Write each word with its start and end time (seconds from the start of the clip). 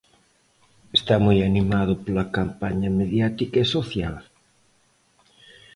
Está 0.97 1.15
moi 1.25 1.37
animado 1.49 1.93
pola 2.03 2.25
campaña 2.37 2.89
mediática 2.99 3.57
e 3.63 3.71
social. 3.75 4.15